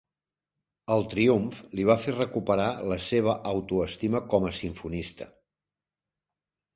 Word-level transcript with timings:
El 0.93 1.03
triomf 1.09 1.57
li 1.79 1.83
va 1.89 1.95
fer 2.05 2.15
recuperar 2.15 2.65
la 2.91 2.97
seua 3.07 3.35
autoestima 3.51 4.23
com 4.33 4.49
a 4.49 4.53
simfonista. 4.61 5.29